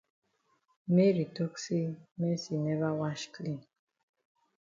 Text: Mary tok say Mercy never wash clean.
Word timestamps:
Mary 0.95 1.25
tok 1.35 1.53
say 1.63 1.95
Mercy 2.19 2.57
never 2.57 2.91
wash 2.95 3.31
clean. 3.31 3.61